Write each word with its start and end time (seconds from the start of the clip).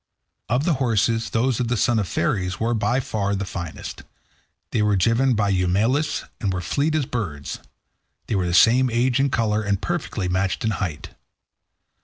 Of 0.49 0.63
the 0.63 0.73
horses, 0.81 1.29
those 1.29 1.59
of 1.59 1.67
the 1.67 1.77
son 1.77 1.99
of 1.99 2.07
Pheres 2.07 2.59
were 2.59 2.73
by 2.73 2.99
far 2.99 3.35
the 3.35 3.45
finest. 3.45 4.01
They 4.71 4.81
were 4.81 4.95
driven 4.95 5.35
by 5.35 5.49
Eumelus, 5.51 6.23
and 6.39 6.51
were 6.51 6.57
as 6.57 6.65
fleet 6.65 6.95
as 6.95 7.05
birds. 7.05 7.59
They 8.25 8.33
were 8.33 8.45
of 8.45 8.49
the 8.49 8.55
same 8.55 8.89
age 8.89 9.19
and 9.19 9.31
colour, 9.31 9.61
and 9.61 9.79
perfectly 9.79 10.27
matched 10.27 10.63
in 10.65 10.71
height. 10.71 11.09